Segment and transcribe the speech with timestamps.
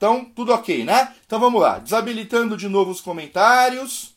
[0.00, 1.14] Então, tudo ok, né?
[1.26, 1.78] Então vamos lá.
[1.78, 4.14] Desabilitando de novo os comentários.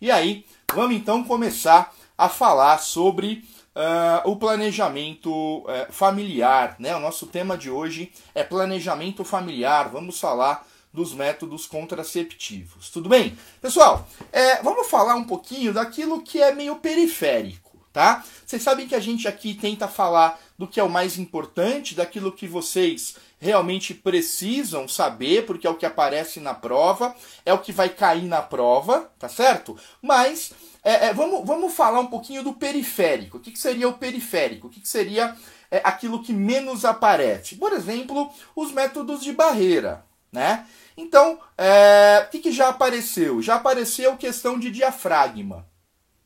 [0.00, 3.44] E aí, vamos então começar a falar sobre
[3.76, 6.74] uh, o planejamento uh, familiar.
[6.80, 6.96] Né?
[6.96, 9.90] O nosso tema de hoje é planejamento familiar.
[9.90, 12.90] Vamos falar dos métodos contraceptivos.
[12.90, 13.38] Tudo bem?
[13.60, 17.62] Pessoal, é, vamos falar um pouquinho daquilo que é meio periférico
[17.92, 18.24] tá?
[18.44, 22.32] Vocês sabem que a gente aqui tenta falar do que é o mais importante, daquilo
[22.32, 27.12] que vocês realmente precisam saber, porque é o que aparece na prova,
[27.44, 29.76] é o que vai cair na prova, tá certo?
[30.00, 30.52] Mas
[30.84, 33.38] é, é, vamos, vamos falar um pouquinho do periférico.
[33.38, 34.68] O que, que seria o periférico?
[34.68, 35.36] O que, que seria
[35.72, 37.56] é, aquilo que menos aparece?
[37.56, 40.64] Por exemplo, os métodos de barreira, né?
[40.96, 43.42] Então, é, o que, que já apareceu?
[43.42, 45.66] Já apareceu questão de diafragma,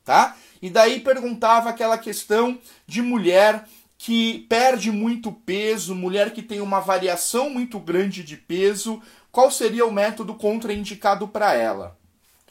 [0.05, 0.35] tá?
[0.61, 3.67] E daí perguntava aquela questão de mulher
[3.97, 9.01] que perde muito peso, mulher que tem uma variação muito grande de peso,
[9.31, 11.97] qual seria o método contraindicado para ela?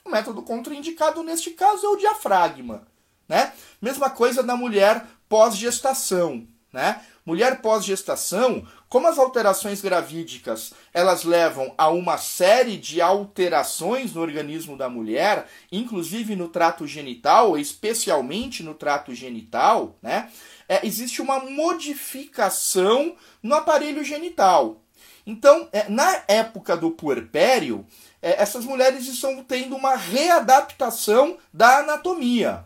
[0.04, 2.86] O método contraindicado neste caso é o diafragma,
[3.28, 3.52] né?
[3.80, 7.00] Mesma coisa da mulher pós-gestação, né?
[7.24, 14.76] Mulher pós-gestação, como as alterações gravídicas elas levam a uma série de alterações no organismo
[14.76, 20.30] da mulher, inclusive no trato genital, especialmente no trato genital, né?
[20.68, 24.82] É, existe uma modificação no aparelho genital.
[25.26, 27.86] Então, é, na época do puerpério,
[28.22, 32.64] é, essas mulheres estão tendo uma readaptação da anatomia.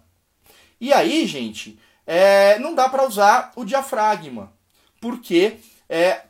[0.80, 4.52] E aí, gente, é, não dá para usar o diafragma,
[5.00, 6.22] porque é,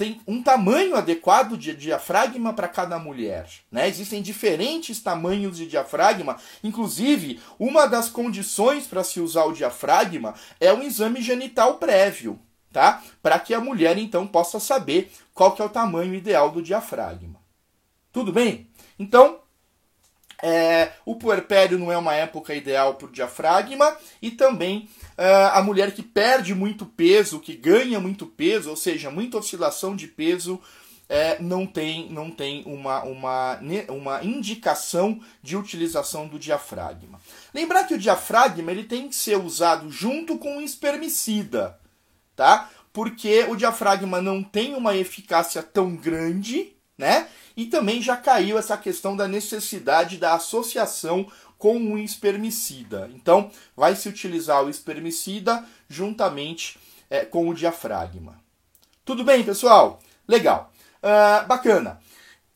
[0.00, 3.46] tem um tamanho adequado de diafragma para cada mulher.
[3.70, 3.86] Né?
[3.86, 6.38] Existem diferentes tamanhos de diafragma.
[6.64, 12.40] Inclusive, uma das condições para se usar o diafragma é um exame genital prévio,
[12.72, 13.02] tá?
[13.22, 17.38] Para que a mulher então possa saber qual que é o tamanho ideal do diafragma.
[18.10, 18.70] Tudo bem?
[18.98, 19.39] Então,
[20.42, 24.88] é, o puerpério não é uma época ideal para o diafragma e também
[25.18, 29.94] uh, a mulher que perde muito peso, que ganha muito peso, ou seja, muita oscilação
[29.94, 30.60] de peso,
[31.10, 37.20] é, não tem, não tem uma, uma, uma indicação de utilização do diafragma.
[37.52, 41.76] Lembrar que o diafragma ele tem que ser usado junto com o espermicida,
[42.36, 42.70] tá?
[42.92, 47.28] Porque o diafragma não tem uma eficácia tão grande, né?
[47.56, 51.26] E também já caiu essa questão da necessidade da associação
[51.58, 53.10] com um espermicida.
[53.14, 56.78] Então, vai se utilizar o espermicida juntamente
[57.08, 58.38] é, com o diafragma.
[59.04, 60.00] Tudo bem, pessoal?
[60.28, 60.72] Legal.
[61.02, 62.00] Uh, bacana.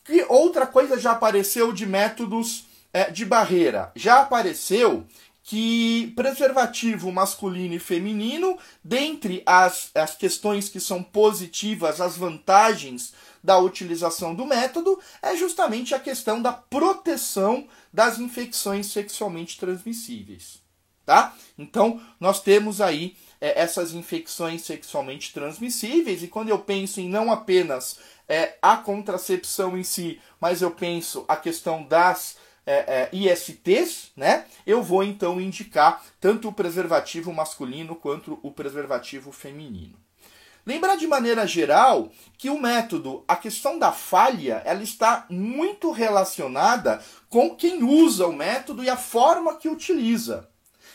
[0.09, 3.91] E outra coisa já apareceu de métodos é, de barreira.
[3.97, 5.04] Já apareceu
[5.43, 13.12] que preservativo masculino e feminino, dentre as, as questões que são positivas, as vantagens
[13.44, 20.65] da utilização do método, é justamente a questão da proteção das infecções sexualmente transmissíveis.
[21.05, 21.37] Tá?
[21.59, 27.31] Então, nós temos aí é, essas infecções sexualmente transmissíveis, e quando eu penso em não
[27.31, 34.12] apenas é, a contracepção em si, mas eu penso a questão das é, é, ISTs,
[34.16, 34.47] né?
[34.66, 39.99] Eu vou então indicar tanto o preservativo masculino quanto o preservativo feminino.
[40.66, 47.02] Lembrar de maneira geral que o método, a questão da falha, ela está muito relacionada
[47.28, 50.48] com quem usa o método e a forma que utiliza.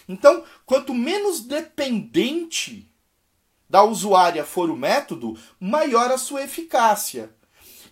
[0.07, 2.91] Então, quanto menos dependente
[3.69, 7.29] da usuária for o método, maior a sua eficácia.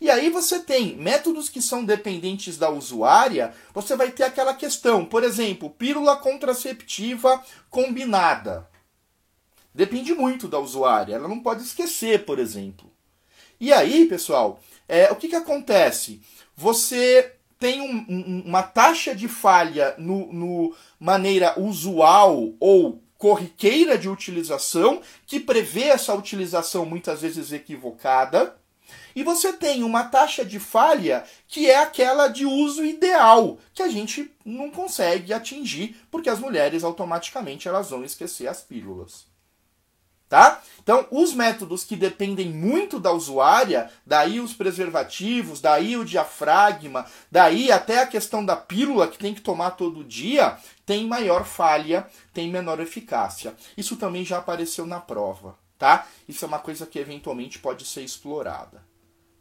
[0.01, 5.05] E aí você tem métodos que são dependentes da usuária, você vai ter aquela questão,
[5.05, 8.67] por exemplo, pílula contraceptiva combinada.
[9.77, 12.91] Depende muito da usuária, ela não pode esquecer, por exemplo.
[13.59, 16.19] E aí, pessoal, é, o que, que acontece?
[16.55, 24.09] Você tem um, um, uma taxa de falha no, no maneira usual ou corriqueira de
[24.09, 28.57] utilização, que prevê essa utilização muitas vezes equivocada.
[29.15, 33.87] E você tem uma taxa de falha que é aquela de uso ideal, que a
[33.89, 39.36] gente não consegue atingir, porque as mulheres automaticamente elas vão esquecer as pílulas.
[40.29, 40.61] Tá?
[40.87, 47.71] Então, os métodos que dependem muito da usuária, daí os preservativos, daí o diafragma, daí
[47.71, 52.49] até a questão da pílula que tem que tomar todo dia, tem maior falha, tem
[52.49, 53.53] menor eficácia.
[53.77, 56.07] Isso também já apareceu na prova, tá?
[56.27, 58.81] Isso é uma coisa que eventualmente pode ser explorada.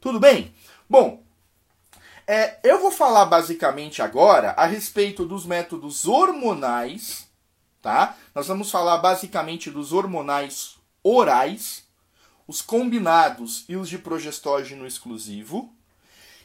[0.01, 0.55] Tudo bem?
[0.89, 1.23] Bom,
[2.27, 7.29] é, eu vou falar basicamente agora a respeito dos métodos hormonais,
[7.81, 8.17] tá?
[8.35, 10.76] Nós vamos falar basicamente dos hormonais
[11.15, 11.85] orais,
[12.49, 15.73] os combinados e os de progestógeno exclusivo,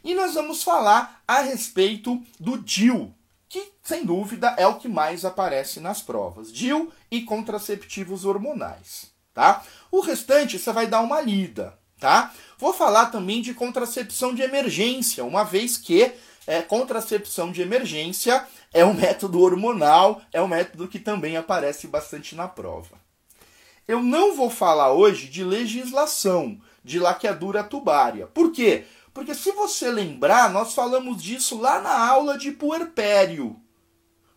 [0.03, 3.13] E nós vamos falar a respeito do DIL,
[3.47, 6.51] que sem dúvida é o que mais aparece nas provas.
[6.51, 9.63] DIL e contraceptivos hormonais, tá?
[9.91, 12.33] O restante você vai dar uma lida, tá?
[12.57, 16.11] Vou falar também de contracepção de emergência, uma vez que
[16.47, 18.43] é, contracepção de emergência
[18.73, 23.00] é um método hormonal, é um método que também aparece bastante na prova.
[23.87, 28.27] Eu não vou falar hoje de legislação de laqueadura tubária.
[28.27, 28.85] Por quê?
[29.13, 33.59] Porque se você lembrar, nós falamos disso lá na aula de puerpério.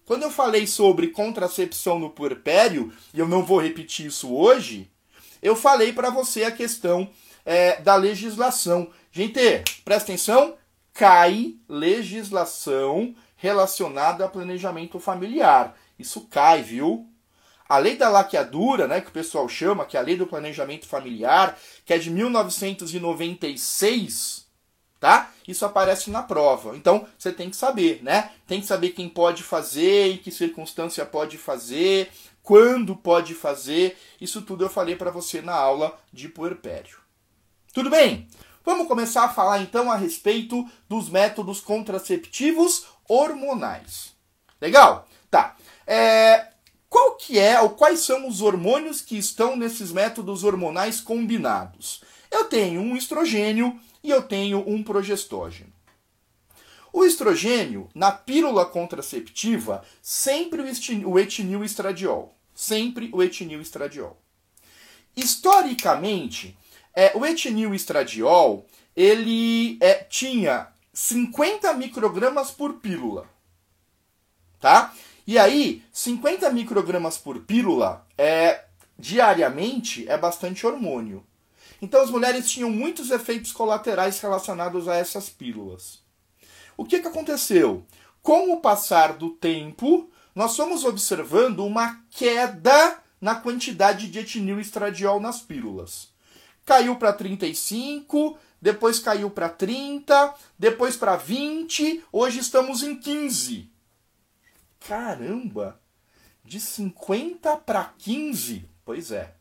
[0.05, 4.91] Quando eu falei sobre contracepção no puerpério, e eu não vou repetir isso hoje,
[5.41, 7.11] eu falei para você a questão
[7.45, 8.91] é, da legislação.
[9.11, 10.57] Gente, presta atenção,
[10.93, 15.77] cai legislação relacionada a planejamento familiar.
[15.99, 17.09] Isso cai, viu?
[17.69, 20.87] A lei da laqueadura, né, que o pessoal chama, que é a lei do planejamento
[20.87, 24.47] familiar, que é de 1996,
[25.01, 25.31] tá?
[25.49, 26.77] Isso aparece na prova.
[26.77, 28.33] Então, você tem que saber, né?
[28.47, 32.13] Tem que saber quem pode fazer, em que circunstância pode fazer,
[32.43, 33.97] quando pode fazer.
[34.21, 36.99] Isso tudo eu falei para você na aula de puerpério.
[37.73, 38.29] Tudo bem?
[38.65, 44.15] Vamos começar a falar então a respeito dos métodos contraceptivos hormonais.
[44.61, 45.09] Legal?
[45.31, 45.57] Tá.
[45.87, 46.54] É,
[46.95, 52.05] qual que é ou quais são os hormônios que estão nesses métodos hormonais combinados?
[52.31, 55.73] Eu tenho um estrogênio e eu tenho um progestógeno.
[56.93, 60.63] O estrogênio, na pílula contraceptiva, sempre
[61.05, 62.33] o etinil estradiol.
[62.55, 64.17] Sempre o etinil estradiol.
[65.17, 66.57] Historicamente,
[66.95, 73.29] é, o etinil estradiol ele é, tinha 50 microgramas por pílula.
[74.61, 74.95] Tá?
[75.27, 78.65] E aí, 50 microgramas por pílula é
[78.99, 81.25] diariamente é bastante hormônio.
[81.81, 86.03] Então as mulheres tinham muitos efeitos colaterais relacionados a essas pílulas.
[86.77, 87.85] O que, que aconteceu?
[88.23, 95.21] Com o passar do tempo, nós fomos observando uma queda na quantidade de etinil estradiol
[95.21, 96.09] nas pílulas.
[96.65, 103.74] Caiu para 35, depois caiu para 30, depois para 20, hoje estamos em 15.
[104.87, 105.81] Caramba!
[106.45, 108.69] De 50 para 15?
[108.85, 109.35] Pois é,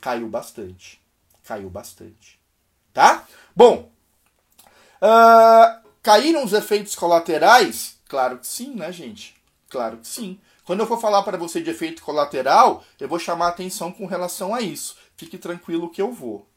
[0.00, 1.00] caiu bastante.
[1.44, 2.40] Caiu bastante.
[2.92, 3.26] Tá?
[3.54, 3.92] Bom,
[5.02, 7.98] uh, caíram os efeitos colaterais?
[8.08, 9.36] Claro que sim, né, gente?
[9.68, 10.40] Claro que sim.
[10.64, 14.54] Quando eu for falar para você de efeito colateral, eu vou chamar atenção com relação
[14.54, 14.96] a isso.
[15.16, 16.48] Fique tranquilo que eu vou.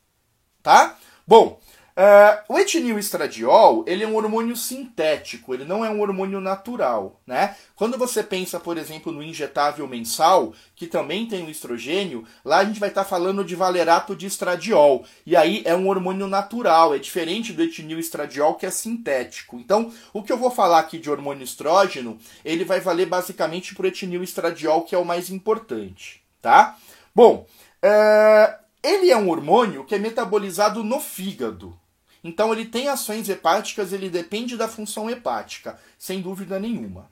[0.63, 0.97] Tá?
[1.27, 1.59] Bom,
[2.01, 7.21] Uh, o etinil estradiol, ele é um hormônio sintético, ele não é um hormônio natural,
[7.27, 7.55] né?
[7.75, 12.65] Quando você pensa, por exemplo, no injetável mensal, que também tem o estrogênio, lá a
[12.65, 16.95] gente vai estar tá falando de valerato de estradiol, e aí é um hormônio natural,
[16.95, 19.59] é diferente do etinil estradiol que é sintético.
[19.59, 23.83] Então, o que eu vou falar aqui de hormônio estrógeno, ele vai valer basicamente para
[23.83, 26.75] o etinil estradiol, que é o mais importante, tá?
[27.13, 27.45] Bom,
[27.85, 31.79] uh, ele é um hormônio que é metabolizado no fígado,
[32.23, 37.09] então ele tem ações hepáticas, ele depende da função hepática, sem dúvida nenhuma.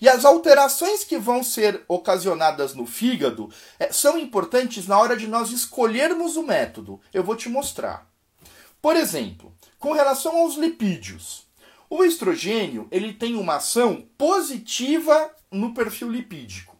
[0.00, 5.26] E as alterações que vão ser ocasionadas no fígado é, são importantes na hora de
[5.26, 7.00] nós escolhermos o método.
[7.12, 8.10] Eu vou te mostrar.
[8.82, 11.46] Por exemplo, com relação aos lipídios,
[11.88, 16.76] o estrogênio ele tem uma ação positiva no perfil lipídico.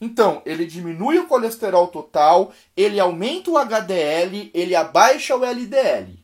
[0.00, 6.23] Então, ele diminui o colesterol total, ele aumenta o HDL, ele abaixa o LDL.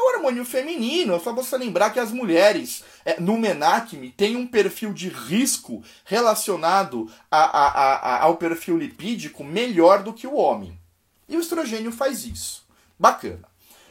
[0.00, 4.34] É o hormônio feminino, é só você lembrar que as mulheres é, no menacme têm
[4.34, 10.36] um perfil de risco relacionado a, a, a, ao perfil lipídico melhor do que o
[10.36, 10.80] homem.
[11.28, 12.66] E o estrogênio faz isso.
[12.98, 13.46] Bacana.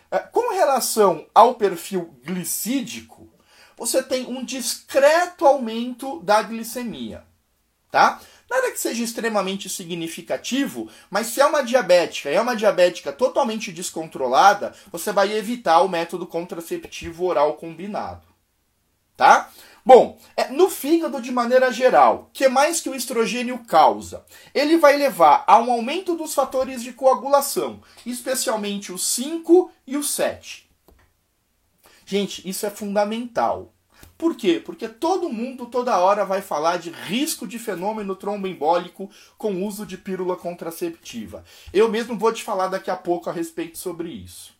[0.10, 3.32] É, com relação ao perfil glicídico,
[3.78, 7.24] você tem um discreto aumento da glicemia.
[7.92, 8.20] Tá?
[8.50, 14.74] Nada que seja extremamente significativo, mas se é uma diabética é uma diabética totalmente descontrolada,
[14.92, 18.28] você vai evitar o método contraceptivo oral combinado.
[19.16, 19.52] Tá?
[19.86, 24.26] Bom, é, no fígado de maneira geral, que mais que o estrogênio causa?
[24.54, 30.04] Ele vai levar a um aumento dos fatores de coagulação, especialmente o 5 e o
[30.04, 30.70] 7.
[32.06, 33.74] Gente, isso é fundamental.
[34.20, 34.62] Por quê?
[34.64, 39.98] Porque todo mundo toda hora vai falar de risco de fenômeno tromboembólico com uso de
[39.98, 41.42] pílula contraceptiva.
[41.74, 44.54] Eu mesmo vou te falar daqui a pouco a respeito sobre isso.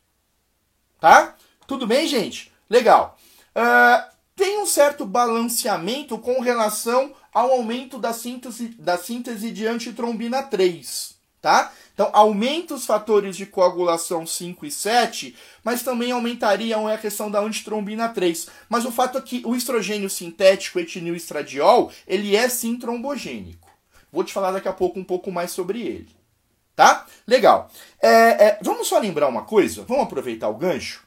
[0.98, 1.36] Tá?
[1.68, 2.54] Tudo bem, gente?
[2.70, 3.18] Legal.
[3.54, 10.42] Uh, tem um certo balanceamento com relação ao aumento da síntese, da síntese de antitrombina
[10.42, 11.19] 3.
[11.42, 11.72] Tá?
[11.94, 17.40] Então, aumenta os fatores de coagulação 5 e 7, mas também aumentariam a questão da
[17.40, 18.48] antitrombina 3.
[18.70, 23.70] Mas o fato é que o estrogênio sintético, etinil estradiol, ele é sim trombogênico.
[24.12, 26.10] Vou te falar daqui a pouco um pouco mais sobre ele.
[26.76, 27.06] Tá?
[27.28, 27.70] Legal.
[28.02, 29.84] É, é, vamos só lembrar uma coisa?
[29.84, 31.04] Vamos aproveitar o gancho?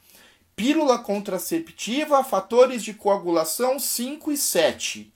[0.54, 5.12] Pílula contraceptiva, fatores de coagulação 5 e 7.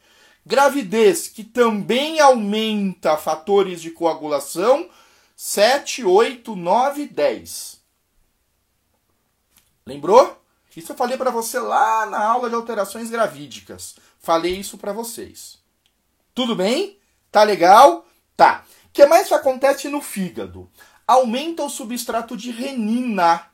[0.47, 4.89] Gravidez, que também aumenta fatores de coagulação
[5.37, 7.81] 7, 8, 9, 10.
[9.85, 10.43] Lembrou?
[10.75, 13.97] Isso eu falei para você lá na aula de alterações gravídicas.
[14.19, 15.59] Falei isso para vocês.
[16.35, 16.99] Tudo bem?
[17.31, 18.07] Tá legal?
[18.35, 18.65] Tá.
[18.87, 20.71] O que mais acontece no fígado?
[21.07, 23.47] Aumenta o substrato de renina.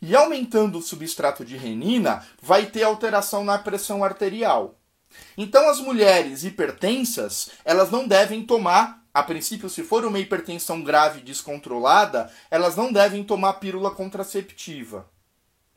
[0.00, 4.76] E aumentando o substrato de renina, vai ter alteração na pressão arterial.
[5.36, 11.20] Então as mulheres hipertensas, elas não devem tomar a princípio, se for uma hipertensão grave
[11.20, 15.06] descontrolada, elas não devem tomar pílula contraceptiva.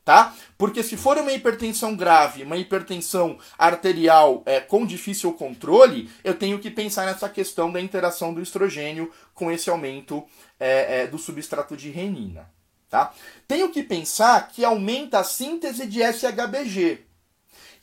[0.06, 0.36] Tá?
[0.56, 6.60] Porque se for uma hipertensão grave, uma hipertensão arterial é, com difícil controle, eu tenho
[6.60, 10.24] que pensar nessa questão da interação do estrogênio com esse aumento
[10.60, 12.48] é, é, do substrato de renina.
[12.88, 13.12] Tá?
[13.48, 17.15] Tenho que pensar que aumenta a síntese de SHBG.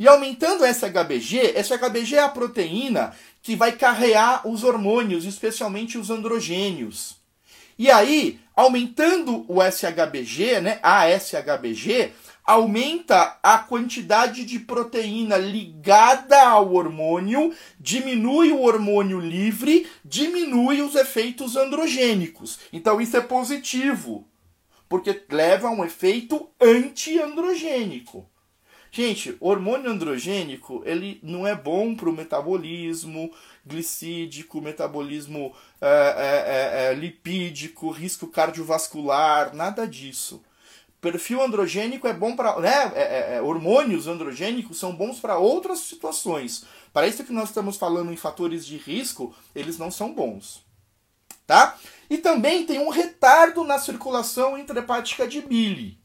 [0.02, 7.18] E aumentando SHBG, SHBG é a proteína que vai carrear os hormônios, especialmente os androgênios.
[7.78, 12.10] E aí, aumentando o SHBG, né, a SHBG,
[12.44, 21.54] aumenta a quantidade de proteína ligada ao hormônio, diminui o hormônio livre, diminui os efeitos
[21.54, 22.58] androgênicos.
[22.72, 24.26] Então isso é positivo,
[24.88, 28.31] porque leva a um efeito antiandrogênico.
[28.94, 33.32] Gente, hormônio androgênico, ele não é bom para o metabolismo
[33.64, 40.44] glicídico, metabolismo é, é, é, lipídico, risco cardiovascular, nada disso.
[41.00, 42.60] Perfil androgênico é bom para.
[42.60, 46.66] Né, hormônios androgênicos são bons para outras situações.
[46.92, 50.62] Para isso que nós estamos falando em fatores de risco, eles não são bons.
[51.46, 51.78] Tá?
[52.10, 56.01] E também tem um retardo na circulação intrahepática de bile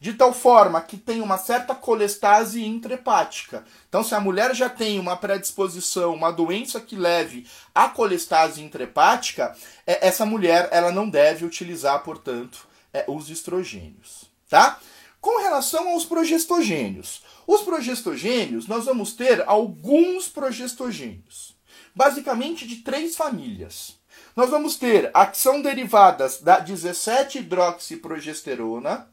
[0.00, 3.62] de tal forma que tem uma certa colestase intrahepática.
[3.86, 9.54] Então, se a mulher já tem uma predisposição, uma doença que leve à colestase intrahepática,
[9.86, 14.30] é, essa mulher ela não deve utilizar, portanto, é, os estrogênios.
[14.48, 14.80] Tá?
[15.20, 21.54] Com relação aos progestogênios, os progestogênios, nós vamos ter alguns progestogênios,
[21.94, 24.00] basicamente de três famílias.
[24.34, 29.10] Nós vamos ter a que são derivadas da 17-hidroxiprogesterona,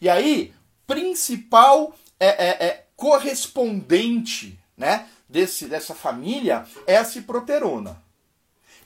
[0.00, 0.52] e aí,
[0.86, 8.02] principal é, é, é correspondente né, desse, dessa família é a ciproterona.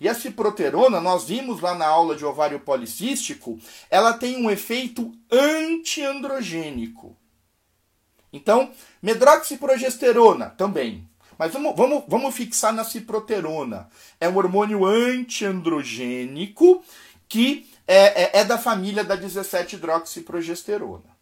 [0.00, 5.12] E a ciproterona, nós vimos lá na aula de ovário policístico, ela tem um efeito
[5.30, 7.16] antiandrogênico.
[8.32, 11.08] Então, medroxiprogesterona também.
[11.38, 13.88] Mas vamos, vamos, vamos fixar na ciproterona.
[14.20, 16.82] É um hormônio antiandrogênico
[17.28, 21.14] que é, é, é da família da 17-hidroxiprogesterona.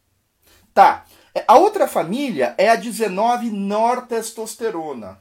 [0.72, 1.04] Tá.
[1.34, 5.18] É, a outra família é a 19-nortestosterona.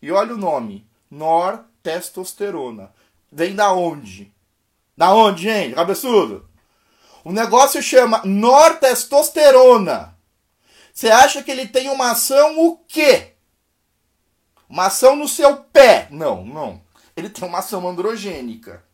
[0.00, 2.90] E olha o nome: nortestosterona.
[3.30, 4.32] Vem da onde?
[4.96, 5.74] Da onde, gente?
[5.74, 6.48] Cabeçudo?
[7.24, 10.16] O negócio chama nortestosterona.
[10.92, 13.32] Você acha que ele tem uma ação o quê?
[14.68, 16.08] Uma ação no seu pé?
[16.10, 16.82] Não, não.
[17.16, 18.84] Ele tem uma ação androgênica.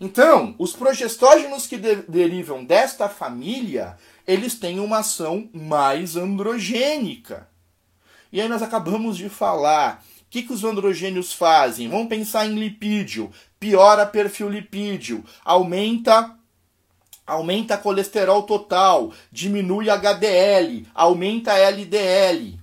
[0.00, 7.48] Então, os progestógenos que de derivam desta família, eles têm uma ação mais androgênica.
[8.30, 10.04] E aí nós acabamos de falar.
[10.20, 11.88] O que, que os androgênios fazem?
[11.88, 13.30] Vamos pensar em lipídio.
[13.58, 15.24] Piora perfil lipídio.
[15.44, 16.34] Aumenta
[17.26, 22.56] aumenta colesterol total, diminui HDL, aumenta LDL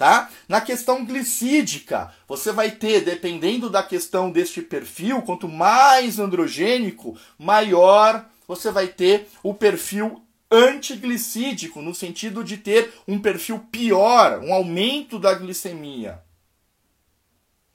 [0.00, 0.30] tá?
[0.48, 8.24] Na questão glicídica, você vai ter, dependendo da questão deste perfil, quanto mais androgênico, maior
[8.48, 15.18] você vai ter o perfil antiglicídico, no sentido de ter um perfil pior, um aumento
[15.18, 16.22] da glicemia.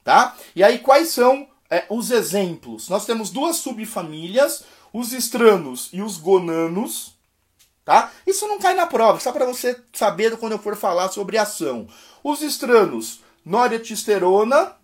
[0.02, 0.36] Tá?
[0.56, 2.88] E aí, quais são é, os exemplos?
[2.88, 7.15] Nós temos duas subfamílias, os estranos e os gonanos.
[7.86, 8.10] Tá?
[8.26, 11.86] Isso não cai na prova, só para você saber quando eu for falar sobre ação.
[12.22, 14.74] Os estranos, noretisterona,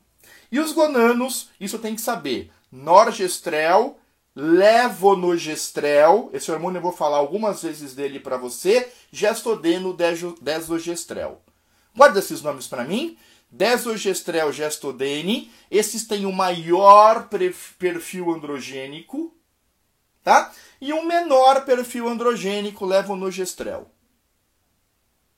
[0.53, 3.99] e os gonanos, isso tem que saber, norgestrel,
[4.37, 9.97] levonorgestrel, esse hormônio eu vou falar algumas vezes dele para você, gestodeno
[10.41, 11.43] desogestrel.
[11.97, 13.19] Guarda esses nomes para mim.
[13.51, 17.29] desogestrel gestodene, esses têm o maior
[17.79, 19.35] perfil androgênico,
[20.23, 20.53] tá?
[20.83, 23.89] E um menor perfil androgênico levonorgestrel.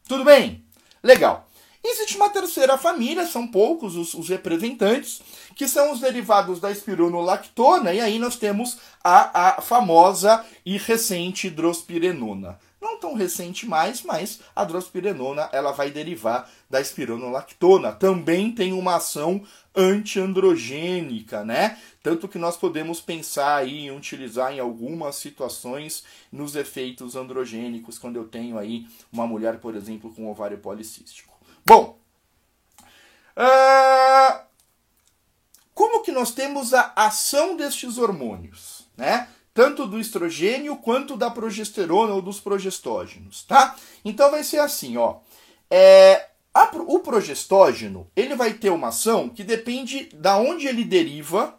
[0.09, 0.65] Tudo bem?
[1.03, 1.47] Legal.
[1.85, 5.21] Existe uma terceira família, são poucos os, os, representantes,
[5.55, 11.51] que são os derivados da espironolactona, e aí nós temos a, a famosa e recente
[11.51, 12.59] drospirenona.
[12.85, 17.93] Não tão recente mais, mas a drospirenona ela vai derivar da espironolactona.
[17.93, 19.43] Também tem uma ação
[19.75, 21.81] antiandrogênica, né?
[22.03, 28.17] Tanto que nós podemos pensar aí em utilizar em algumas situações nos efeitos androgênicos, quando
[28.17, 31.33] eu tenho aí uma mulher, por exemplo, com ovário policístico.
[31.65, 31.99] Bom,
[33.35, 34.45] uh,
[35.73, 39.27] como que nós temos a ação destes hormônios, né?
[39.55, 43.77] Tanto do estrogênio quanto da progesterona ou dos progestógenos, tá?
[44.05, 45.19] Então vai ser assim, ó.
[45.71, 51.59] É, a, o progestógeno, ele vai ter uma ação que depende da onde ele deriva,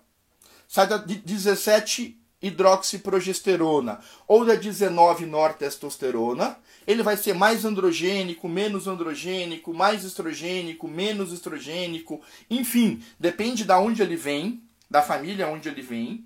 [0.68, 9.74] sai da 17 hidroxiprogesterona ou da 19 nortestosterona, ele vai ser mais androgênico, menos androgênico,
[9.74, 16.25] mais estrogênico, menos estrogênico, enfim, depende da onde ele vem, da família onde ele vem,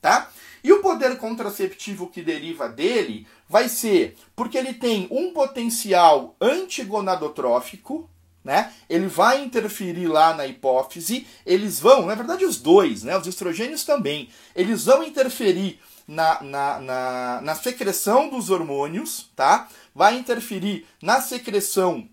[0.00, 0.30] tá?
[0.62, 8.08] E o poder contraceptivo que deriva dele vai ser porque ele tem um potencial antigonadotrófico,
[8.44, 8.72] né?
[8.88, 13.16] Ele vai interferir lá na hipófise, eles vão, na verdade os dois, né?
[13.16, 19.68] Os estrogênios também, eles vão interferir na, na, na, na secreção dos hormônios, tá?
[19.94, 22.08] Vai interferir na secreção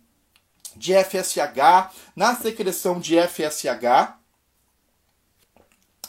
[0.76, 4.14] de FSH, na secreção de FSH,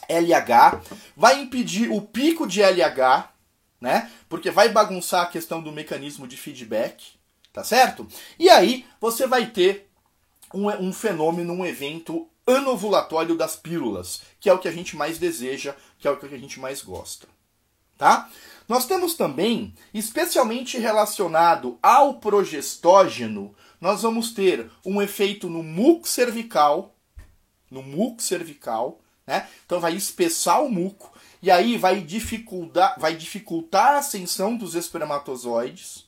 [0.09, 0.81] LH,
[1.15, 3.29] vai impedir o pico de LH,
[3.79, 4.11] né?
[4.27, 7.13] Porque vai bagunçar a questão do mecanismo de feedback,
[7.53, 8.07] tá certo?
[8.37, 9.89] E aí você vai ter
[10.53, 15.17] um, um fenômeno, um evento anovulatório das pílulas, que é o que a gente mais
[15.17, 17.27] deseja, que é o que a gente mais gosta,
[17.97, 18.29] tá?
[18.67, 26.95] Nós temos também, especialmente relacionado ao progestógeno, nós vamos ter um efeito no muco cervical,
[27.69, 29.47] no muco cervical, né?
[29.65, 36.05] Então vai espessar o muco e aí vai dificultar, vai dificultar a ascensão dos espermatozoides,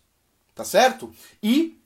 [0.56, 1.14] tá certo?
[1.44, 1.78] E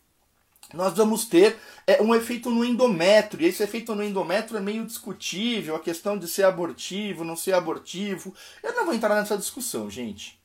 [0.73, 3.45] nós vamos ter é, um efeito no endométrio.
[3.45, 7.53] E esse efeito no endométrio é meio discutível, a questão de ser abortivo, não ser
[7.53, 8.33] abortivo.
[8.61, 10.39] Eu não vou entrar nessa discussão, gente.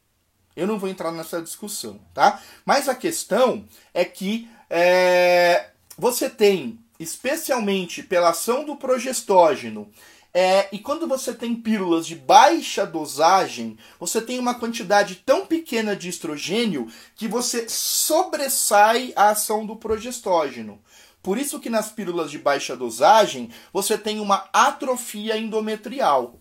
[0.54, 2.42] Eu não vou entrar nessa discussão, tá?
[2.64, 9.90] Mas a questão é que é, você tem, especialmente pela ação do progestógeno
[10.32, 15.96] é, e quando você tem pílulas de baixa dosagem, você tem uma quantidade tão pequena
[15.96, 16.86] de estrogênio
[17.16, 20.78] que você sobressai a ação do progestógeno.
[21.22, 26.38] Por isso que nas pílulas de baixa dosagem você tem uma atrofia endometrial.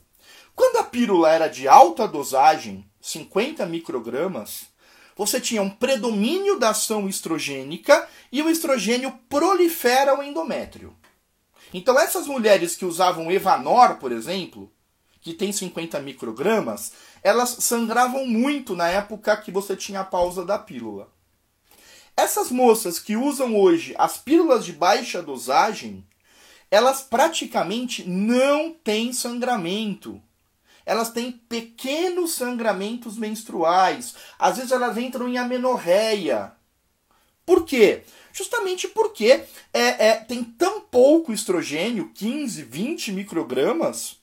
[0.56, 4.68] Quando a pílula era de alta dosagem, 50 microgramas,
[5.16, 10.96] você tinha um predomínio da ação estrogênica e o estrogênio prolifera o endométrio.
[11.74, 14.72] Então essas mulheres que usavam Evanor, por exemplo,
[15.22, 20.58] que tem 50 microgramas, elas sangravam muito na época que você tinha a pausa da
[20.58, 21.10] pílula.
[22.16, 26.06] Essas moças que usam hoje as pílulas de baixa dosagem,
[26.72, 30.22] elas praticamente não têm sangramento.
[30.86, 34.16] Elas têm pequenos sangramentos menstruais.
[34.40, 36.54] Às vezes elas entram em amenorreia.
[37.46, 38.04] Por quê?
[38.38, 44.18] Justamente porque é, é, tem tão pouco estrogênio, 15, 20 microgramas,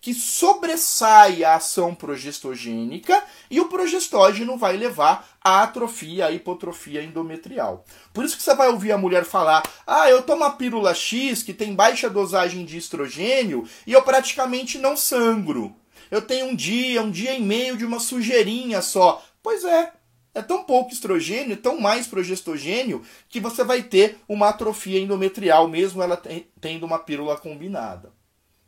[0.00, 7.84] que sobressai a ação progestogênica e o progestógeno vai levar à atrofia, à hipotrofia endometrial.
[8.14, 11.42] Por isso que você vai ouvir a mulher falar: ah, eu tomo a pílula X
[11.42, 15.74] que tem baixa dosagem de estrogênio e eu praticamente não sangro.
[16.12, 19.20] Eu tenho um dia, um dia e meio de uma sujeirinha só.
[19.42, 19.92] Pois é,
[20.38, 26.02] é tão pouco estrogênio, tão mais progestogênio, que você vai ter uma atrofia endometrial, mesmo
[26.02, 26.20] ela
[26.60, 28.12] tendo uma pílula combinada.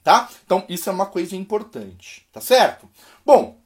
[0.03, 0.29] Tá?
[0.45, 2.27] Então, isso é uma coisa importante.
[2.33, 2.89] Tá certo?
[3.25, 3.61] Bom,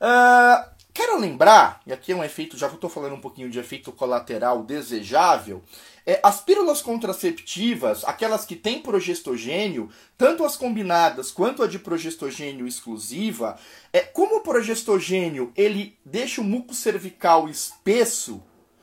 [0.00, 0.71] uh,
[1.02, 4.62] quero lembrar, e aqui é um efeito, já estou falando um pouquinho de efeito colateral
[4.62, 5.60] desejável,
[6.06, 12.68] é, as pílulas contraceptivas, aquelas que têm progestogênio, tanto as combinadas quanto a de progestogênio
[12.68, 13.58] exclusiva,
[13.92, 18.40] é, como o progestogênio ele deixa o muco cervical espesso,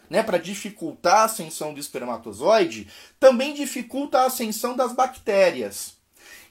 [0.10, 5.98] né, para dificultar a ascensão do espermatozoide, também dificulta a ascensão das bactérias.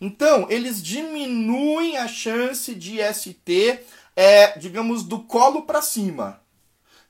[0.00, 3.81] Então, eles diminuem a chance de ST,
[4.20, 6.40] é, digamos, do colo para cima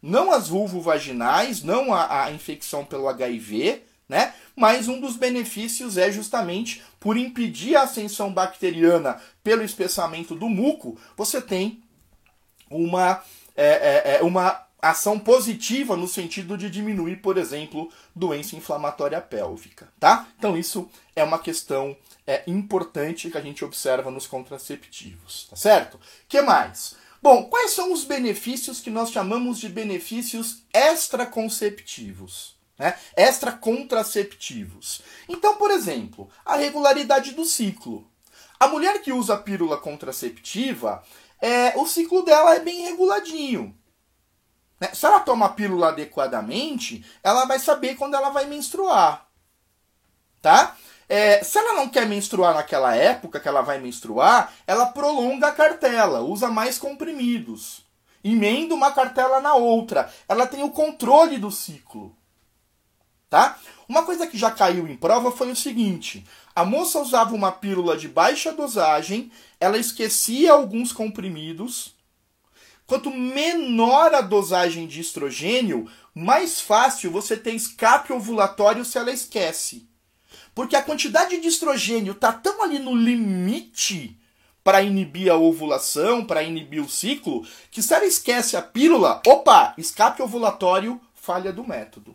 [0.03, 4.35] não as vulvovaginais, não a, a infecção pelo HIV, né?
[4.55, 10.99] Mas um dos benefícios é justamente por impedir a ascensão bacteriana pelo espessamento do muco,
[11.17, 11.83] você tem
[12.71, 13.23] uma,
[13.57, 19.89] é, é, é uma ação positiva no sentido de diminuir, por exemplo, doença inflamatória pélvica,
[19.99, 20.29] tá?
[20.39, 21.97] Então isso é uma questão
[22.29, 25.99] é, importante que a gente observa nos contraceptivos, tá certo?
[26.29, 26.95] Que mais?
[27.23, 32.55] Bom, quais são os benefícios que nós chamamos de benefícios extraconceptivos?
[32.79, 32.95] Né?
[33.17, 35.01] Extracontraceptivos.
[35.27, 38.07] Então, por exemplo, a regularidade do ciclo.
[38.61, 41.03] A mulher que usa pílula contraceptiva,
[41.41, 43.75] é, o ciclo dela é bem reguladinho.
[44.79, 44.91] Né?
[44.93, 49.27] Se ela toma a pílula adequadamente, ela vai saber quando ela vai menstruar.
[50.43, 50.77] Tá?
[51.09, 55.53] É, se ela não quer menstruar naquela época que ela vai menstruar, ela prolonga a
[55.53, 57.87] cartela, usa mais comprimidos.
[58.23, 60.13] Emenda uma cartela na outra.
[60.29, 62.15] Ela tem o controle do ciclo.
[63.31, 63.59] Tá?
[63.89, 67.97] Uma coisa que já caiu em prova foi o seguinte: a moça usava uma pílula
[67.97, 71.97] de baixa dosagem, ela esquecia alguns comprimidos
[72.89, 79.87] Quanto menor a dosagem de estrogênio, mais fácil você ter escape ovulatório se ela esquece.
[80.59, 84.19] Porque a quantidade de estrogênio está tão ali no limite
[84.65, 89.73] para inibir a ovulação, para inibir o ciclo, que se ela esquece a pílula, opa,
[89.79, 92.13] escape ovulatório, falha do método.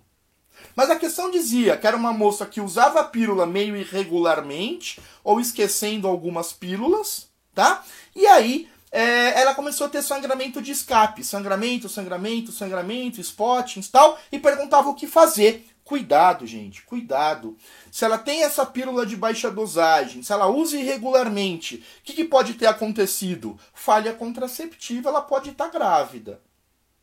[0.75, 5.39] Mas a questão dizia que era uma moça que usava a pílula meio irregularmente ou
[5.39, 7.81] esquecendo algumas pílulas, tá?
[8.13, 11.23] E aí é, ela começou a ter sangramento de escape.
[11.23, 14.19] Sangramento, sangramento, sangramento, spottings tal.
[14.31, 15.65] E perguntava o que fazer.
[15.83, 17.57] Cuidado, gente, cuidado.
[17.91, 22.23] Se ela tem essa pílula de baixa dosagem, se ela usa irregularmente, o que, que,
[22.23, 23.59] pode ter acontecido?
[23.73, 26.41] Falha contraceptiva, ela pode estar grávida.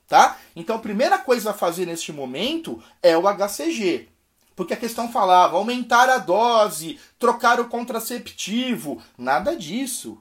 [0.09, 0.39] Tá?
[0.57, 4.09] Então a primeira coisa a fazer neste momento é o HCG.
[4.57, 9.01] Porque a questão falava aumentar a dose, trocar o contraceptivo.
[9.17, 10.21] Nada disso.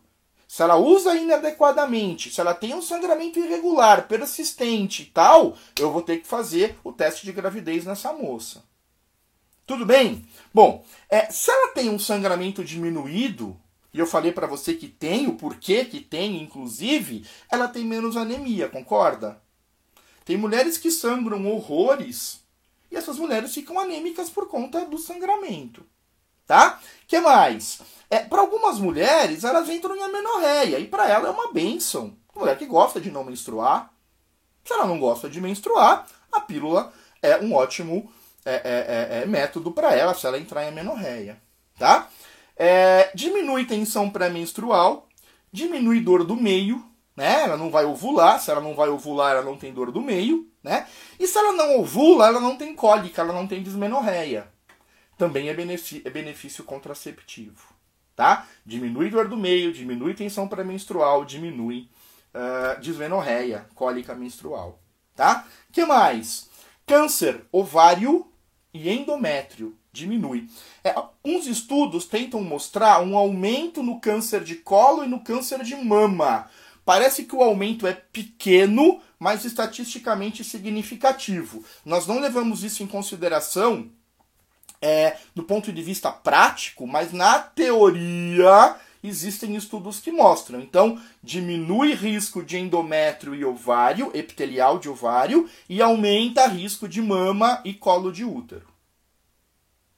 [0.49, 6.01] Se ela usa inadequadamente, se ela tem um sangramento irregular, persistente e tal, eu vou
[6.01, 8.63] ter que fazer o teste de gravidez nessa moça.
[9.67, 10.27] Tudo bem?
[10.51, 13.55] Bom, é, se ela tem um sangramento diminuído,
[13.93, 18.17] e eu falei para você que tem, o porquê que tem, inclusive, ela tem menos
[18.17, 19.39] anemia, concorda?
[20.25, 22.43] Tem mulheres que sangram horrores
[22.89, 25.85] e essas mulheres ficam anêmicas por conta do sangramento.
[26.47, 26.81] Tá?
[27.07, 27.79] que mais?
[28.09, 32.17] É, para algumas mulheres, elas entram em amenorreia, e para ela é uma benção.
[32.35, 33.93] Mulher que gosta de não menstruar.
[34.63, 36.91] Se ela não gosta de menstruar, a pílula
[37.21, 38.11] é um ótimo
[38.45, 41.41] é, é, é, é método para ela, se ela entrar em amenorreia.
[41.77, 42.07] Tá?
[42.55, 45.07] É, diminui tensão pré-menstrual,
[45.51, 46.83] diminui dor do meio,
[47.15, 47.43] né?
[47.43, 50.47] Ela não vai ovular, se ela não vai ovular, ela não tem dor do meio,
[50.63, 50.87] né?
[51.19, 54.47] E se ela não ovula, ela não tem cólica, ela não tem dismenorreia
[55.19, 57.67] também é benefício, é benefício contraceptivo.
[58.19, 58.45] Tá?
[58.65, 61.89] Diminui dor do meio, diminui tensão pré-menstrual, diminui
[62.33, 64.77] uh, dismenorreia, cólica menstrual.
[65.15, 65.47] Tá?
[65.71, 66.49] que mais?
[66.85, 68.27] Câncer, ovário
[68.73, 70.49] e endométrio diminui.
[70.83, 75.77] É, uns estudos tentam mostrar um aumento no câncer de colo e no câncer de
[75.77, 76.49] mama.
[76.83, 81.63] Parece que o aumento é pequeno, mas estatisticamente significativo.
[81.85, 83.89] Nós não levamos isso em consideração
[84.81, 90.59] é, do ponto de vista prático, mas na teoria existem estudos que mostram.
[90.59, 97.61] Então, diminui risco de endométrio e ovário, epitelial de ovário, e aumenta risco de mama
[97.63, 98.67] e colo de útero.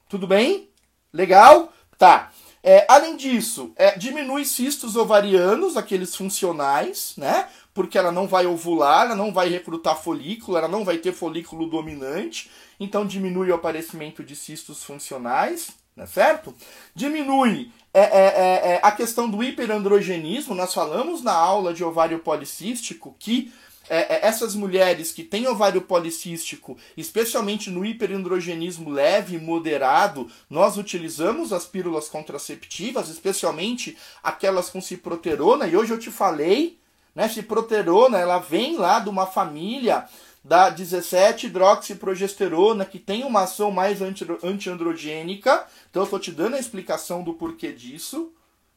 [0.08, 0.70] Tudo bem?
[1.12, 1.74] Legal?
[1.98, 2.32] Tá.
[2.64, 7.48] É, além disso, é, diminui cistos ovarianos, aqueles funcionais, né?
[7.74, 11.68] Porque ela não vai ovular, ela não vai recrutar folículo, ela não vai ter folículo
[11.68, 12.50] dominante
[12.82, 16.52] então diminui o aparecimento de cistos funcionais, né, certo?
[16.96, 22.18] Diminui é, é, é, é, a questão do hiperandrogenismo, nós falamos na aula de ovário
[22.18, 23.54] policístico que
[23.90, 30.78] é, é, essas mulheres que têm ovário policístico, especialmente no hiperandrogenismo leve e moderado, nós
[30.78, 36.80] utilizamos as pílulas contraceptivas, especialmente aquelas com ciproterona, e hoje eu te falei,
[37.14, 40.08] né, ciproterona, ela vem lá de uma família
[40.44, 45.68] da 17-hidroxiprogesterona, que tem uma ação mais antiandrogênica.
[45.90, 48.34] Então eu estou te dando a explicação do porquê disso.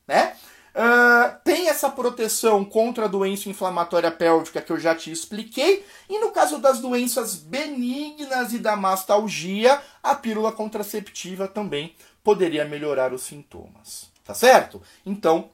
[0.07, 0.37] Né?
[0.75, 5.87] Uh, tem essa proteção contra a doença inflamatória pélvica que eu já te expliquei.
[6.09, 13.13] E no caso das doenças benignas e da mastalgia, a pílula contraceptiva também poderia melhorar
[13.13, 14.11] os sintomas.
[14.25, 14.83] Tá certo?
[15.07, 15.51] Então,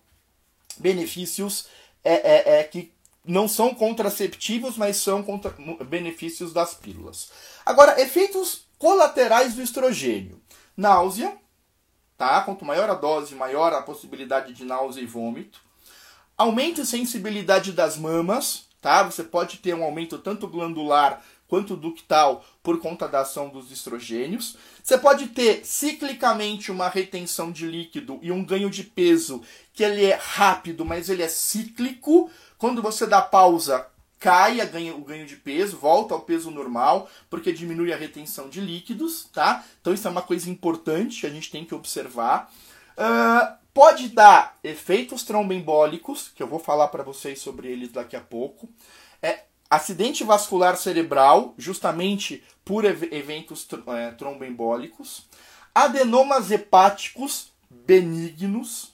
[0.78, 1.66] benefícios
[2.02, 2.90] é, é, é que
[3.24, 5.54] não são contraceptivos, mas são contra...
[5.84, 7.30] benefícios das pílulas.
[7.66, 10.40] Agora, efeitos colaterais do estrogênio:
[10.76, 11.36] náusea,
[12.20, 12.42] tá?
[12.42, 15.58] Quanto maior a dose, maior a possibilidade de náusea e vômito.
[16.36, 19.02] Aumento e sensibilidade das mamas, tá?
[19.04, 24.54] Você pode ter um aumento tanto glandular quanto ductal por conta da ação dos estrogênios.
[24.82, 30.04] Você pode ter ciclicamente uma retenção de líquido e um ganho de peso que ele
[30.04, 32.30] é rápido, mas ele é cíclico.
[32.58, 33.86] Quando você dá pausa,
[34.20, 38.50] cai a ganho, o ganho de peso, volta ao peso normal, porque diminui a retenção
[38.50, 39.64] de líquidos, tá?
[39.80, 42.52] Então isso é uma coisa importante que a gente tem que observar.
[42.92, 48.20] Uh, pode dar efeitos tromboembólicos, que eu vou falar para vocês sobre eles daqui a
[48.20, 48.68] pouco.
[49.22, 55.26] É, acidente vascular cerebral, justamente por ev eventos tr é, tromboembólicos,
[55.74, 58.92] adenomas hepáticos benignos,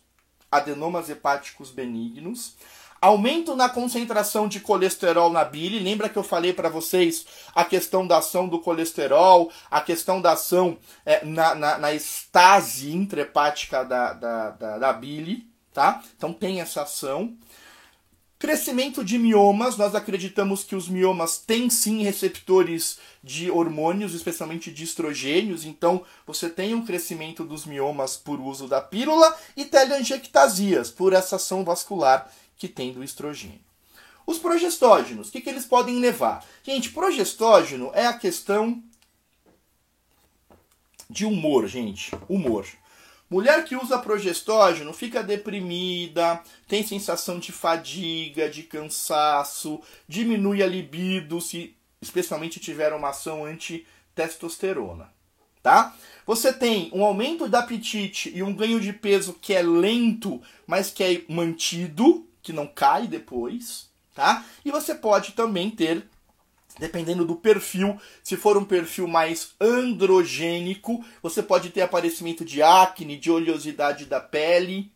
[0.53, 2.55] adenomas hepáticos benignos,
[3.01, 5.79] aumento na concentração de colesterol na bile.
[5.79, 10.33] Lembra que eu falei para vocês a questão da ação do colesterol, a questão da
[10.33, 16.03] ação é, na, na, na, estase intrahepática da, da, da, da bile, tá?
[16.17, 17.37] Então tem essa ação.
[18.39, 24.85] Crescimento de miomas, nós acreditamos que os miomas têm sim receptores de hormônios, especialmente de
[24.85, 31.15] estrogênios, então você tem um crescimento dos miomas por uso da pílula e teleangiectasias, por
[31.15, 33.61] essa ação vascular que tem do estrogênio.
[34.27, 36.45] Os progestógenos, o que, que eles podem levar?
[36.65, 38.83] Gente, progestógeno é a questão
[41.09, 42.11] de humor, gente.
[42.29, 42.67] Humor.
[43.29, 51.41] Mulher que usa progestógeno fica deprimida, tem sensação de fadiga, de cansaço, diminui a libido
[51.41, 55.13] se especialmente tiver uma ação anti-testosterona,
[55.61, 55.97] tá?
[56.25, 60.91] Você tem um aumento do apetite e um ganho de peso que é lento, mas
[60.91, 64.45] que é mantido, que não cai depois, tá?
[64.65, 66.09] E você pode também ter
[66.79, 73.17] Dependendo do perfil, se for um perfil mais androgênico, você pode ter aparecimento de acne,
[73.17, 74.93] de oleosidade da pele,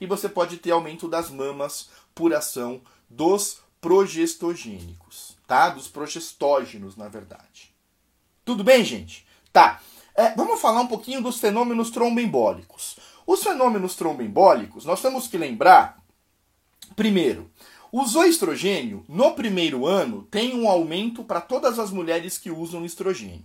[0.00, 2.80] e você pode ter aumento das mamas por ação
[3.10, 5.70] dos progestogênicos, tá?
[5.70, 7.74] Dos progestógenos, na verdade.
[8.44, 9.26] Tudo bem, gente?
[9.52, 9.80] Tá.
[10.14, 12.96] É, vamos falar um pouquinho dos fenômenos tromboembólicos.
[13.26, 16.01] Os fenômenos tromboembólicos, nós temos que lembrar,
[16.94, 17.50] primeiro,
[17.94, 23.44] Usou estrogênio, no primeiro ano tem um aumento para todas as mulheres que usam estrogênio.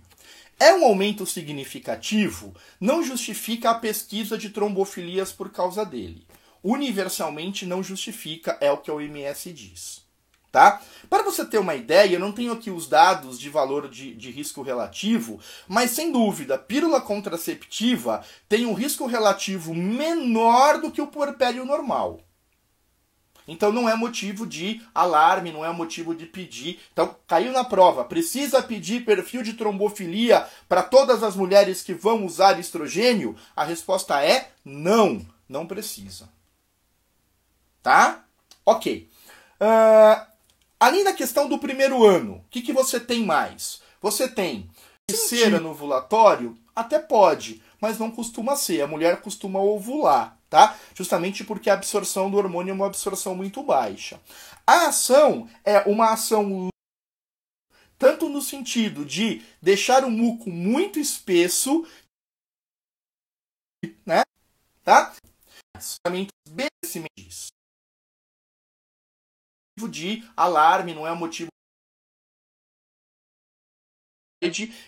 [0.58, 6.26] É um aumento significativo, não justifica a pesquisa de trombofilias por causa dele.
[6.64, 10.00] Universalmente não justifica, é o que a OMS diz.
[10.50, 10.80] Tá?
[11.10, 14.30] Para você ter uma ideia, eu não tenho aqui os dados de valor de, de
[14.30, 21.06] risco relativo, mas sem dúvida, pílula contraceptiva tem um risco relativo menor do que o
[21.06, 22.22] puerpério normal.
[23.48, 26.78] Então não é motivo de alarme, não é motivo de pedir.
[26.92, 28.04] Então caiu na prova.
[28.04, 33.34] Precisa pedir perfil de trombofilia para todas as mulheres que vão usar estrogênio?
[33.56, 36.28] A resposta é não, não precisa.
[37.82, 38.22] Tá?
[38.66, 39.08] Ok.
[39.58, 40.26] Uh,
[40.78, 43.80] além da questão do primeiro ano, o que, que você tem mais?
[44.02, 44.68] Você tem
[45.10, 46.54] cera no ovulatório?
[46.76, 48.82] Até pode, mas não costuma ser.
[48.82, 50.78] A mulher costuma ovular tá?
[50.94, 54.20] Justamente porque a absorção do hormônio é uma absorção muito baixa.
[54.66, 56.68] A ação é uma ação
[57.98, 61.86] tanto no sentido de deixar o muco muito espesso,
[64.06, 64.22] né?
[64.84, 65.14] Tá?
[69.90, 71.50] de alarme, não é um motivo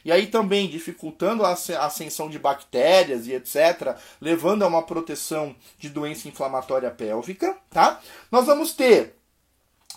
[0.05, 5.89] e aí também dificultando a ascensão de bactérias e etc, levando a uma proteção de
[5.89, 8.01] doença inflamatória pélvica, tá?
[8.31, 9.17] Nós vamos ter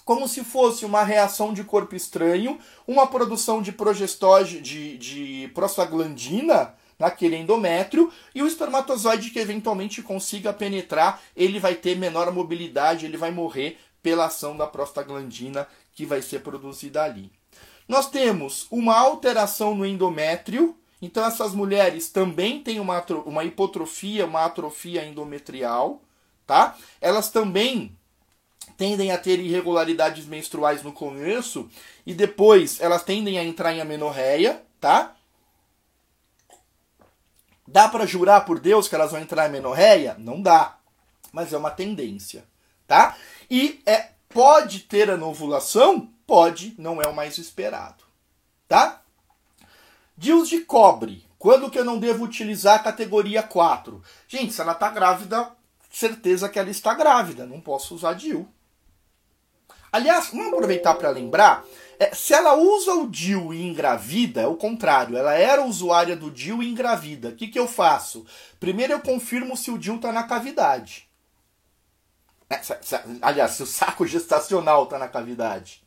[0.03, 6.73] como se fosse uma reação de corpo estranho, uma produção de progestógeno, de, de prostaglandina
[6.97, 13.17] naquele endométrio, e o espermatozoide que eventualmente consiga penetrar, ele vai ter menor mobilidade, ele
[13.17, 17.31] vai morrer pela ação da prostaglandina que vai ser produzida ali.
[17.87, 24.45] Nós temos uma alteração no endométrio, então essas mulheres também têm uma, uma hipotrofia, uma
[24.45, 26.01] atrofia endometrial,
[26.47, 26.77] tá?
[27.01, 27.97] Elas também
[28.77, 31.69] tendem a ter irregularidades menstruais no começo
[32.05, 35.15] e depois elas tendem a entrar em amenorreia, tá?
[37.67, 40.15] Dá para jurar por Deus que elas vão entrar em amenorreia?
[40.17, 40.77] Não dá,
[41.31, 42.45] mas é uma tendência,
[42.87, 43.17] tá?
[43.49, 46.12] E é pode ter a ovulação?
[46.25, 48.03] Pode, não é o mais esperado.
[48.67, 49.01] Tá?
[50.17, 51.25] Dios de cobre.
[51.38, 54.01] Quando que eu não devo utilizar a categoria 4?
[54.27, 55.51] Gente, se ela está grávida,
[55.91, 57.45] certeza que ela está grávida.
[57.45, 58.47] Não posso usar DIU.
[59.91, 61.63] Aliás, vamos aproveitar para lembrar.
[61.99, 65.15] É, se ela usa o DIL e engravida, é o contrário.
[65.15, 67.29] Ela era usuária do DIL e engravida.
[67.29, 68.25] O que, que eu faço?
[68.59, 71.07] Primeiro eu confirmo se o DIL está na cavidade.
[72.49, 75.82] É, se, se, aliás, se o saco gestacional está na cavidade.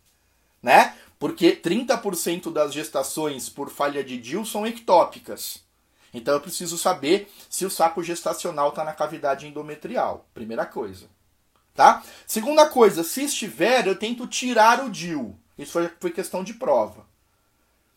[0.63, 0.95] Né?
[1.19, 5.65] Porque 30% das gestações por falha de DIL são ectópicas.
[6.13, 10.27] Então eu preciso saber se o saco gestacional está na cavidade endometrial.
[10.33, 11.07] Primeira coisa.
[11.75, 12.03] Tá?
[12.27, 15.39] Segunda coisa, se estiver, eu tento tirar o DIL.
[15.59, 17.07] Isso foi, foi questão de prova.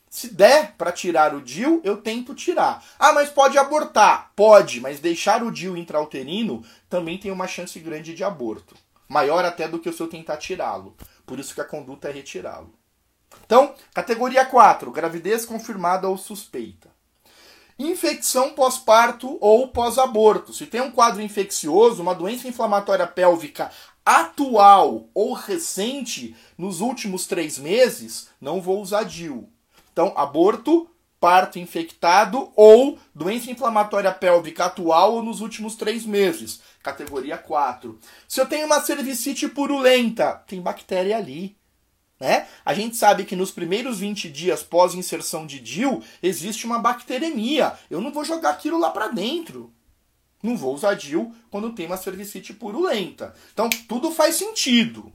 [0.10, 2.84] Se der para tirar o DIL, eu tento tirar.
[2.98, 4.32] Ah, mas pode abortar?
[4.36, 8.76] Pode, mas deixar o DIL intrauterino também tem uma chance grande de aborto.
[9.08, 10.95] Maior até do que se eu tentar tirá-lo.
[11.30, 12.74] Por isso que a conduta é retirá-lo.
[13.46, 16.89] Então, categoria 4, gravidez confirmada ou suspeita.
[17.78, 20.52] Infecção pós-parto ou pós-aborto.
[20.52, 23.70] Se tem um quadro infeccioso, uma doença inflamatória pélvica
[24.04, 29.48] atual ou recente nos últimos três meses, não vou usar DIL.
[29.94, 36.62] Então, aborto, parto infectado ou doença inflamatória pélvica atual ou nos últimos três meses.
[36.82, 37.99] Categoria 4.
[38.27, 41.58] Se eu tenho uma cervicite purulenta, tem bactéria ali.
[42.19, 42.47] Né?
[42.65, 47.73] A gente sabe que nos primeiros 20 dias pós inserção de DIL existe uma bacteremia.
[47.89, 49.73] Eu não vou jogar aquilo lá para dentro.
[50.43, 53.34] Não vou usar DIL quando tem uma cervicite purulenta.
[53.53, 55.12] Então, tudo faz sentido.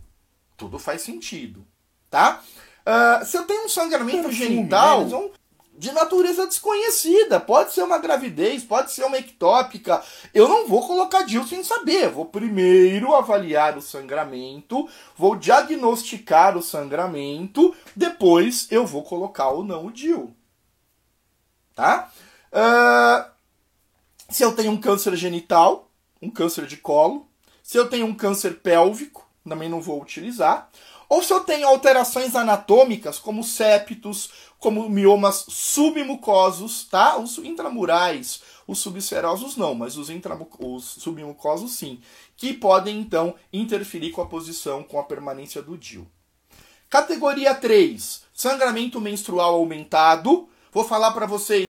[0.57, 1.67] Tudo faz sentido.
[2.11, 2.43] Tá?
[2.87, 5.31] Uh, se eu tenho um sangramento genital, né?
[5.77, 7.41] De natureza desconhecida.
[7.41, 10.03] Pode ser uma gravidez, pode ser uma ectópica.
[10.33, 12.09] Eu não vou colocar DIL sem saber.
[12.09, 19.87] vou primeiro avaliar o sangramento, vou diagnosticar o sangramento, depois eu vou colocar ou não
[19.87, 20.35] o DIL.
[21.75, 22.11] Tá?
[22.53, 23.31] Uh,
[24.31, 25.91] se eu tenho um câncer genital,
[26.23, 27.29] um câncer de colo,
[27.63, 30.71] se eu tenho um câncer pélvico, também não vou utilizar.
[31.09, 37.19] Ou se eu tenho alterações anatômicas, como septos, como miomas submucosos, tá?
[37.19, 40.09] Os intramurais, os subserosos não, mas os,
[40.59, 42.01] os submucosos sim,
[42.37, 46.07] que podem então interferir com a posição, com a permanência do DIL.
[46.89, 50.49] Categoria 3, sangramento menstrual aumentado.
[50.73, 51.67] Vou falar para vocês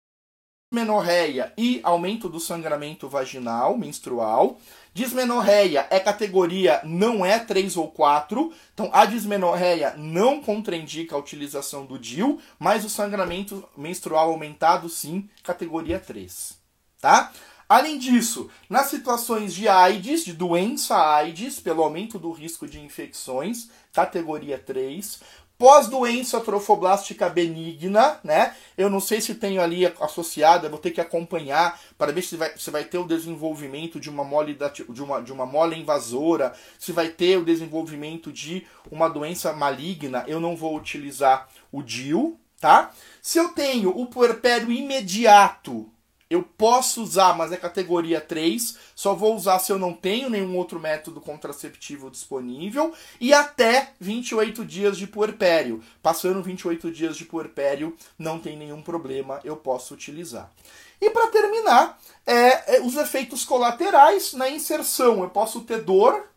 [0.71, 4.61] dismenorreia e aumento do sangramento vaginal menstrual.
[4.93, 11.87] Dismenorreia é categoria não é 3 ou 4, então a dismenorreia não contraindica a utilização
[11.87, 16.59] do DIL, mas o sangramento menstrual aumentado sim, categoria 3,
[17.01, 17.33] tá?
[17.67, 23.69] Além disso, nas situações de AIDS, de doença AIDS, pelo aumento do risco de infecções,
[23.93, 25.21] categoria 3,
[25.59, 28.55] Pós-doença trofoblástica benigna, né?
[28.77, 32.57] Eu não sei se tenho ali associada, vou ter que acompanhar para ver se vai,
[32.57, 34.57] se vai ter o desenvolvimento de uma mole,
[34.89, 40.25] de uma, de uma mole invasora, se vai ter o desenvolvimento de uma doença maligna,
[40.29, 42.93] eu não vou utilizar o DIL, tá?
[43.21, 45.91] Se eu tenho o puerpério imediato,
[46.31, 48.77] eu posso usar, mas é categoria 3.
[48.95, 52.93] Só vou usar se eu não tenho nenhum outro método contraceptivo disponível.
[53.19, 55.83] E até 28 dias de puerpério.
[56.03, 60.53] Passando 28 dias de puerpério, não tem nenhum problema, eu posso utilizar.
[61.01, 65.23] E para terminar, é, é, os efeitos colaterais na inserção.
[65.23, 66.29] Eu posso ter dor,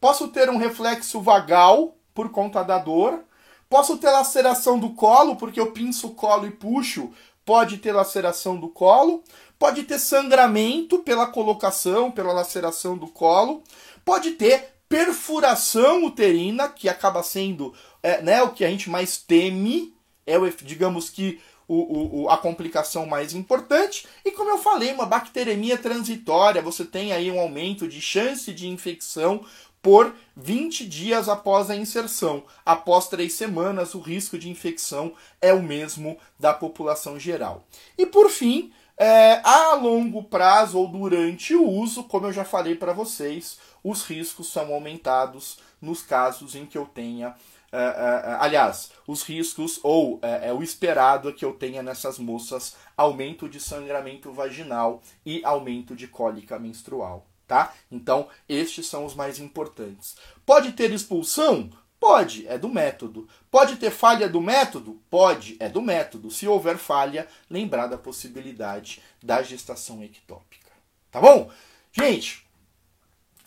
[0.00, 3.22] posso ter um reflexo vagal por conta da dor,
[3.70, 7.12] posso ter laceração do colo, porque eu pinço o colo e puxo
[7.44, 9.22] pode ter laceração do colo,
[9.58, 13.62] pode ter sangramento pela colocação, pela laceração do colo,
[14.04, 19.94] pode ter perfuração uterina, que acaba sendo é, né, o que a gente mais teme,
[20.26, 24.06] é o, digamos que o, o, a complicação mais importante.
[24.24, 28.68] E como eu falei, uma bacteremia transitória, você tem aí um aumento de chance de
[28.68, 29.44] infecção
[29.82, 32.44] por 20 dias após a inserção.
[32.64, 37.64] Após três semanas, o risco de infecção é o mesmo da população geral.
[37.98, 42.76] E por fim, é, a longo prazo ou durante o uso, como eu já falei
[42.76, 47.34] para vocês, os riscos são aumentados nos casos em que eu tenha.
[47.72, 52.18] É, é, aliás, os riscos ou é, é, o esperado é que eu tenha nessas
[52.18, 57.72] moças aumento de sangramento vaginal e aumento de cólica menstrual tá?
[57.90, 60.16] Então, estes são os mais importantes.
[60.44, 61.70] Pode ter expulsão?
[61.98, 63.28] Pode, é do método.
[63.48, 65.00] Pode ter falha do método?
[65.08, 66.30] Pode, é do método.
[66.32, 70.72] Se houver falha, lembrar da possibilidade da gestação ectópica.
[71.12, 71.50] Tá bom?
[71.92, 72.44] Gente,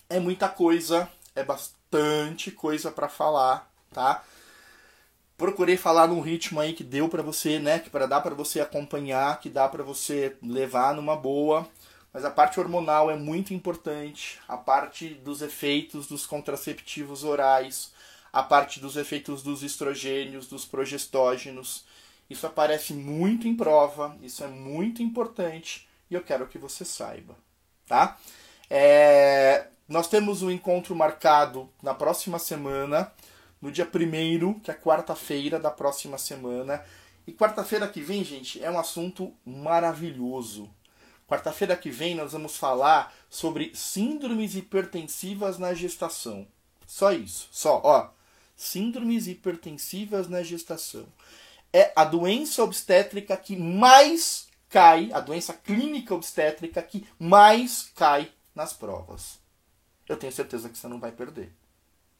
[0.09, 4.23] é muita coisa, é bastante coisa para falar, tá?
[5.37, 8.61] Procurei falar num ritmo aí que deu para você, né, que para dar para você
[8.61, 11.67] acompanhar, que dá para você levar numa boa.
[12.15, 17.91] Mas a parte hormonal é muito importante, a parte dos efeitos dos contraceptivos orais,
[18.31, 21.83] a parte dos efeitos dos estrogênios, dos progestógenos.
[22.29, 27.35] Isso aparece muito em prova, isso é muito importante e eu quero que você saiba,
[27.85, 28.17] tá?
[28.69, 33.11] É, nós temos um encontro marcado na próxima semana,
[33.61, 36.81] no dia 1 que é quarta-feira da próxima semana.
[37.27, 40.73] E quarta-feira que vem, gente, é um assunto maravilhoso.
[41.27, 46.47] Quarta-feira que vem nós vamos falar sobre síndromes hipertensivas na gestação.
[46.85, 48.09] Só isso, só, ó.
[48.55, 51.07] Síndromes hipertensivas na gestação.
[51.73, 58.71] É a doença obstétrica que mais cai, a doença clínica obstétrica que mais cai nas
[58.71, 59.39] provas.
[60.07, 61.51] Eu tenho certeza que você não vai perder.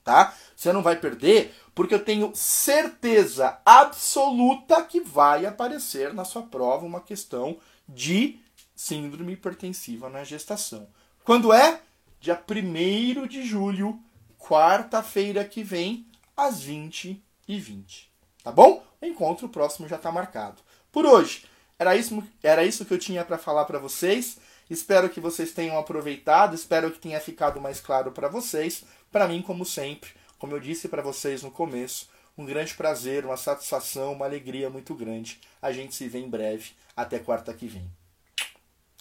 [0.04, 0.36] Tá?
[0.56, 6.86] Você não vai perder porque eu tenho certeza absoluta que vai aparecer na sua prova
[6.86, 8.40] uma questão de
[8.76, 10.88] síndrome hipertensiva na gestação.
[11.24, 11.82] Quando é?
[12.20, 14.00] Dia 1 de julho,
[14.38, 16.06] quarta-feira que vem,
[16.36, 18.12] às 20 e 20
[18.44, 18.86] Tá bom?
[19.02, 20.62] O encontro próximo já está marcado.
[20.92, 21.46] Por hoje,
[21.80, 24.38] era isso, era isso que eu tinha para falar para vocês.
[24.70, 28.84] Espero que vocês tenham aproveitado, espero que tenha ficado mais claro para vocês.
[29.12, 32.08] Para mim, como sempre, como eu disse para vocês no começo,
[32.38, 35.40] um grande prazer, uma satisfação, uma alegria muito grande.
[35.60, 36.74] A gente se vê em breve.
[36.96, 37.90] Até quarta que vem.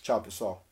[0.05, 0.63] Tchau, pessoal.